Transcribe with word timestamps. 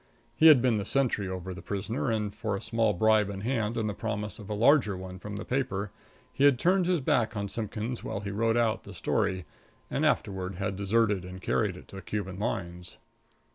He 0.35 0.47
had 0.47 0.63
been 0.63 0.77
the 0.79 0.83
sentry 0.83 1.27
over 1.29 1.53
the 1.53 1.61
prisoner, 1.61 2.09
and 2.09 2.33
for 2.33 2.55
a 2.55 2.59
small 2.59 2.91
bribe 2.91 3.29
in 3.29 3.41
hand 3.41 3.77
and 3.77 3.87
the 3.87 3.93
promise 3.93 4.39
of 4.39 4.49
a 4.49 4.55
larger 4.55 4.97
one 4.97 5.19
from 5.19 5.35
the 5.35 5.45
paper, 5.45 5.91
he 6.33 6.43
had 6.43 6.57
turned 6.57 6.87
his 6.87 7.01
back 7.01 7.37
on 7.37 7.47
Simpkins 7.47 8.03
while 8.03 8.21
he 8.21 8.31
wrote 8.31 8.57
out 8.57 8.81
the 8.83 8.95
story, 8.95 9.45
and 9.91 10.03
afterward 10.03 10.55
had 10.55 10.75
deserted 10.75 11.23
and 11.23 11.39
carried 11.39 11.77
it 11.77 11.87
to 11.89 11.97
the 11.97 12.01
Cuban 12.01 12.39
lines. 12.39 12.97